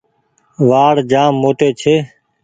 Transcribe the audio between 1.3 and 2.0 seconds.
موٽي ڇي۔